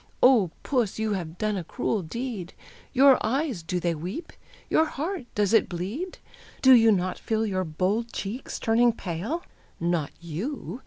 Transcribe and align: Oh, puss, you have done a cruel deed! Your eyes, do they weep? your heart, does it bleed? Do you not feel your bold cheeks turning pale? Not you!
Oh, 0.23 0.49
puss, 0.63 0.97
you 0.97 1.13
have 1.13 1.37
done 1.37 1.55
a 1.55 1.63
cruel 1.63 2.01
deed! 2.01 2.55
Your 2.91 3.23
eyes, 3.23 3.61
do 3.61 3.79
they 3.79 3.93
weep? 3.93 4.33
your 4.67 4.85
heart, 4.85 5.27
does 5.35 5.53
it 5.53 5.69
bleed? 5.69 6.17
Do 6.63 6.73
you 6.73 6.91
not 6.91 7.19
feel 7.19 7.45
your 7.45 7.63
bold 7.63 8.11
cheeks 8.11 8.57
turning 8.57 8.93
pale? 8.93 9.43
Not 9.79 10.09
you! 10.19 10.79